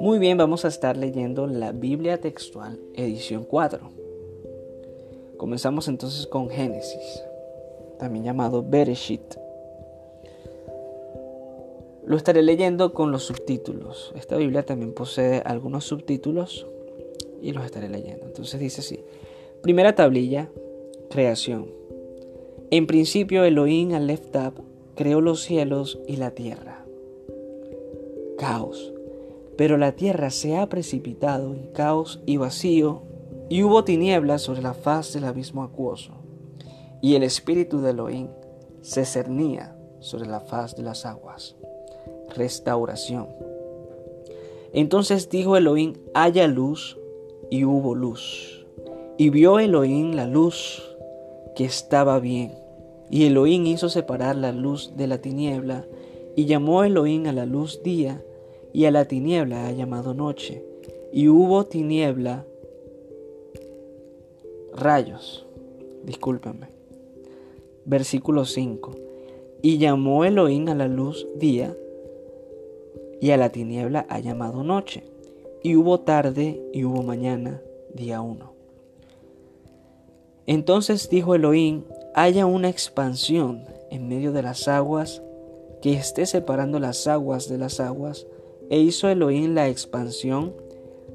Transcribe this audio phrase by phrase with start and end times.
[0.00, 3.80] Muy bien, vamos a estar leyendo la Biblia textual, edición 4.
[5.36, 7.22] Comenzamos entonces con Génesis,
[7.98, 9.34] también llamado Bereshit.
[12.06, 14.14] Lo estaré leyendo con los subtítulos.
[14.16, 16.66] Esta Biblia también posee algunos subtítulos
[17.42, 18.24] y los estaré leyendo.
[18.24, 19.04] Entonces dice así.
[19.60, 20.48] Primera tablilla,
[21.10, 21.66] creación.
[22.70, 24.54] En principio Elohim Aleftab
[24.94, 26.86] creó los cielos y la tierra.
[28.38, 28.94] Caos.
[29.60, 33.02] Pero la tierra se ha precipitado en caos y vacío,
[33.50, 36.12] y hubo tinieblas sobre la faz del abismo acuoso,
[37.02, 38.28] y el espíritu de Elohim
[38.80, 41.56] se cernía sobre la faz de las aguas.
[42.34, 43.28] Restauración.
[44.72, 46.98] Entonces dijo Elohim, haya luz,
[47.50, 48.64] y hubo luz.
[49.18, 50.82] Y vio Elohim la luz
[51.54, 52.54] que estaba bien.
[53.10, 55.84] Y Elohim hizo separar la luz de la tiniebla,
[56.34, 58.24] y llamó Elohim a la luz día,
[58.72, 60.64] y a la tiniebla ha llamado noche.
[61.12, 62.46] Y hubo tiniebla,
[64.74, 65.46] rayos,
[66.04, 66.68] discúlpenme.
[67.84, 68.92] Versículo 5.
[69.62, 71.76] Y llamó Elohim a la luz día,
[73.20, 75.04] y a la tiniebla ha llamado noche.
[75.62, 77.60] Y hubo tarde y hubo mañana,
[77.94, 78.52] día 1.
[80.46, 81.84] Entonces dijo Elohim,
[82.14, 85.22] haya una expansión en medio de las aguas
[85.82, 88.26] que esté separando las aguas de las aguas,
[88.70, 90.54] e hizo Elohim la expansión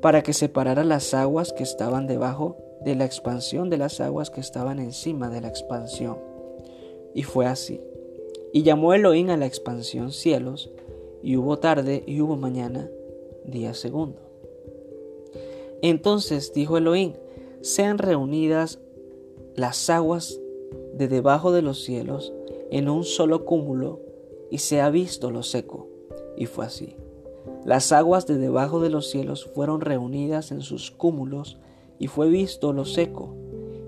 [0.00, 4.40] para que separara las aguas que estaban debajo de la expansión de las aguas que
[4.40, 6.16] estaban encima de la expansión.
[7.14, 7.80] Y fue así.
[8.52, 10.70] Y llamó Elohim a la expansión cielos,
[11.22, 12.90] y hubo tarde y hubo mañana,
[13.44, 14.18] día segundo.
[15.82, 17.12] Entonces dijo Elohim,
[17.60, 18.80] sean reunidas
[19.54, 20.40] las aguas
[20.94, 22.32] de debajo de los cielos
[22.70, 24.00] en un solo cúmulo,
[24.50, 25.86] y se ha visto lo seco.
[26.36, 26.96] Y fue así.
[27.64, 31.58] Las aguas de debajo de los cielos fueron reunidas en sus cúmulos,
[31.98, 33.36] y fue visto lo seco.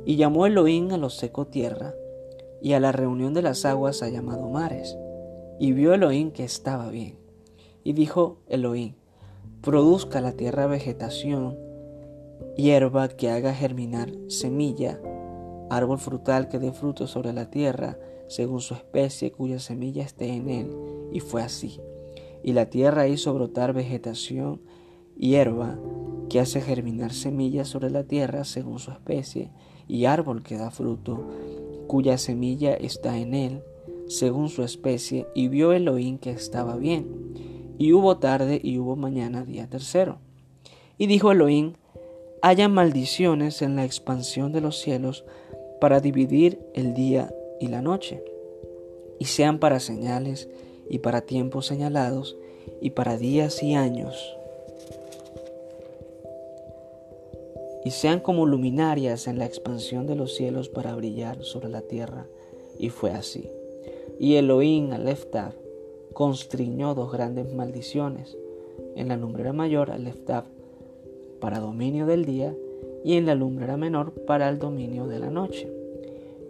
[0.05, 1.95] Y llamó Elohim a lo seco tierra,
[2.61, 4.97] y a la reunión de las aguas ha llamado mares.
[5.59, 7.19] Y vio Elohim que estaba bien.
[7.83, 8.95] Y dijo Elohim,
[9.61, 11.59] produzca la tierra vegetación,
[12.57, 15.01] hierba que haga germinar semilla,
[15.71, 17.99] árbol frutal que dé fruto sobre la tierra,
[18.29, 20.71] según su especie cuya semilla esté en él.
[21.13, 21.81] Y fue así.
[22.45, 24.61] Y la tierra hizo brotar vegetación,
[25.17, 25.79] hierba,
[26.29, 29.51] que hace germinar semillas sobre la tierra según su especie,
[29.89, 31.25] y árbol que da fruto,
[31.87, 33.63] cuya semilla está en él,
[34.09, 37.07] según su especie, y vio Elohim que estaba bien.
[37.79, 40.19] Y hubo tarde y hubo mañana, día tercero.
[40.99, 41.73] Y dijo Elohim,
[42.43, 45.25] haya maldiciones en la expansión de los cielos
[45.81, 48.23] para dividir el día y la noche,
[49.19, 50.49] y sean para señales
[50.89, 52.37] y para tiempos señalados,
[52.81, 54.37] y para días y años,
[57.85, 62.27] y sean como luminarias en la expansión de los cielos para brillar sobre la tierra.
[62.79, 63.51] Y fue así.
[64.19, 65.53] Y Elohim Aleftab
[66.15, 68.37] constriñó dos grandes maldiciones,
[68.97, 70.45] en la lumbrera mayor Aleftab
[71.41, 72.55] para dominio del día
[73.05, 75.71] y en la lumbrera menor para el dominio de la noche.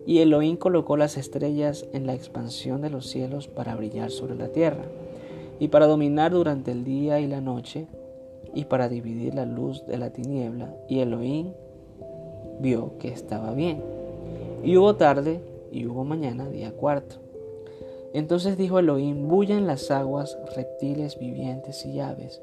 [0.07, 4.49] Y Elohim colocó las estrellas en la expansión de los cielos para brillar sobre la
[4.49, 4.85] tierra,
[5.59, 7.87] y para dominar durante el día y la noche,
[8.55, 10.75] y para dividir la luz de la tiniebla.
[10.89, 11.53] Y Elohim
[12.61, 13.83] vio que estaba bien.
[14.63, 15.41] Y hubo tarde
[15.73, 17.17] y hubo mañana, día cuarto.
[18.13, 22.41] Entonces dijo Elohim, bullan las aguas, reptiles vivientes y aves,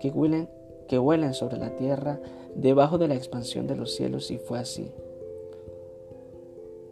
[0.00, 0.48] que huelen,
[0.86, 2.20] que huelen sobre la tierra
[2.54, 4.92] debajo de la expansión de los cielos, y fue así.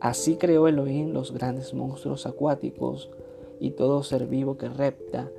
[0.02, 3.08] Así creó Elohim los grandes monstruos acuáticos
[3.60, 5.30] y todo ser vivo que repta,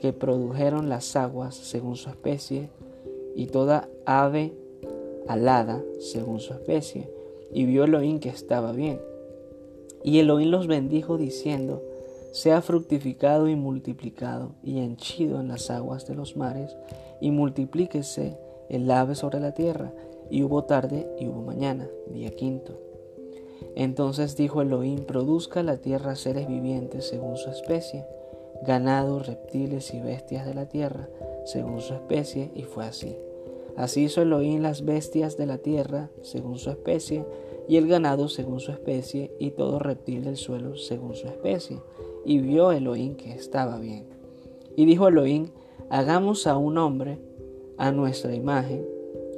[0.00, 2.68] que produjeron las aguas según su especie,
[3.36, 4.54] y toda ave
[5.28, 7.12] alada según su especie.
[7.52, 9.00] Y vio Elohim que estaba bien.
[10.02, 11.80] Y Elohim los bendijo diciendo,
[12.32, 16.76] sea fructificado y multiplicado y henchido en las aguas de los mares,
[17.20, 18.36] y multiplíquese
[18.68, 19.92] el ave sobre la tierra.
[20.28, 22.91] Y hubo tarde y hubo mañana, día quinto.
[23.74, 28.04] Entonces dijo Elohim, produzca la tierra seres vivientes según su especie,
[28.62, 31.08] ganado, reptiles y bestias de la tierra,
[31.44, 33.16] según su especie, y fue así.
[33.76, 37.24] Así hizo Elohim las bestias de la tierra, según su especie,
[37.68, 41.80] y el ganado según su especie, y todo reptil del suelo según su especie.
[42.24, 44.06] Y vio Elohim que estaba bien.
[44.76, 45.48] Y dijo Elohim,
[45.90, 47.18] hagamos a un hombre
[47.78, 48.86] a nuestra imagen,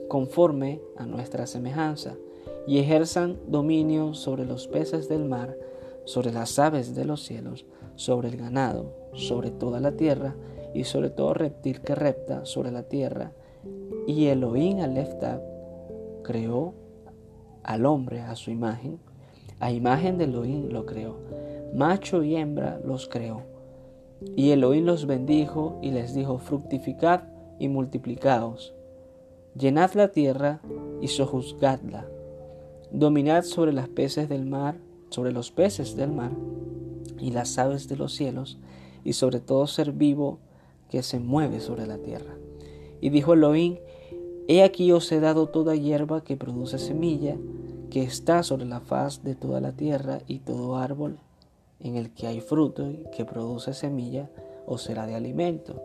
[0.09, 2.17] conforme a nuestra semejanza
[2.67, 5.57] y ejerzan dominio sobre los peces del mar,
[6.05, 7.67] sobre las aves de los cielos,
[7.97, 10.35] sobre el ganado, sobre toda la tierra,
[10.75, 13.33] y sobre todo reptil que repta sobre la tierra.
[14.07, 15.41] Y Elohim Aleftab
[16.23, 16.75] creó
[17.63, 18.99] al hombre a su imagen,
[19.61, 21.17] a imagen de Elohim lo creó,
[21.75, 23.43] macho y hembra los creó.
[24.37, 27.23] Y Elohim los bendijo y les dijo, fructificad
[27.59, 28.75] y multiplicaos,
[29.55, 30.61] llenad la tierra
[31.01, 32.07] y sojuzgadla,
[32.95, 34.77] dominad sobre las peces del mar,
[35.11, 36.31] sobre los peces del mar
[37.19, 38.59] y las aves de los cielos,
[39.05, 40.39] y sobre todo ser vivo
[40.91, 42.35] que se mueve sobre la tierra.
[43.01, 43.77] Y dijo Elohim,
[44.47, 47.37] He aquí os he dado toda hierba que produce semilla,
[47.91, 51.19] que está sobre la faz de toda la tierra, y todo árbol
[51.81, 54.31] en el que hay fruto y que produce semilla,
[54.67, 55.83] os será de alimento.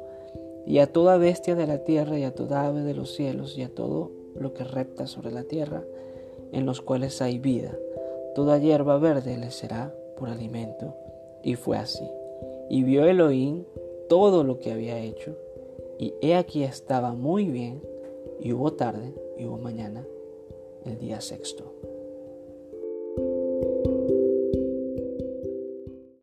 [0.68, 3.64] Y a toda bestia de la tierra, y a toda ave de los cielos, y
[3.64, 5.84] a todo lo que repta sobre la tierra,
[6.52, 7.78] en los cuales hay vida,
[8.36, 10.94] toda hierba verde les será por alimento.
[11.42, 12.10] Y fue así.
[12.70, 13.64] Y vio Elohim
[14.10, 15.36] todo lo que había hecho,
[15.98, 17.82] y he aquí estaba muy bien,
[18.40, 20.06] y hubo tarde y hubo mañana,
[20.86, 21.74] el día sexto.